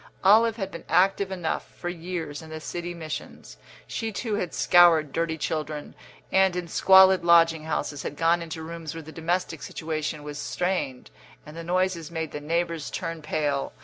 Olive 0.23 0.55
had 0.55 0.71
been 0.71 0.83
active 0.89 1.31
enough, 1.31 1.75
for 1.75 1.87
years, 1.87 2.41
in 2.41 2.49
the 2.49 2.59
city 2.59 2.95
missions; 2.95 3.57
she 3.85 4.11
too 4.11 4.33
had 4.33 4.51
scoured 4.51 5.13
dirty 5.13 5.37
children, 5.37 5.93
and, 6.31 6.55
in 6.55 6.67
squalid 6.67 7.23
lodging 7.23 7.65
houses, 7.65 8.01
had 8.01 8.17
gone 8.17 8.41
into 8.41 8.63
rooms 8.63 8.95
where 8.95 9.03
the 9.03 9.11
domestic 9.11 9.61
situation 9.61 10.23
was 10.23 10.39
strained 10.39 11.11
and 11.45 11.55
the 11.55 11.63
noises 11.63 12.09
made 12.09 12.31
the 12.31 12.41
neighbours 12.41 12.89
turn 12.89 13.21
pale. 13.21 13.73